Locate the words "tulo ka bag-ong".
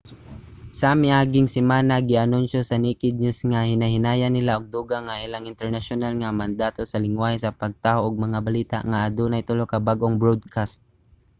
9.47-10.17